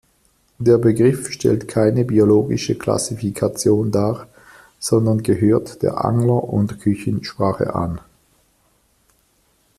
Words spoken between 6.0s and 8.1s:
Angler- und Küchensprache an.